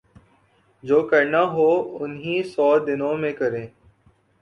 جو 0.83 1.01
کرنا 1.07 1.41
ہو 1.43 1.69
انہی 1.99 2.41
سو 2.43 2.67
دنوں 2.79 3.17
میں 3.17 3.33
کریں۔ 3.33 3.67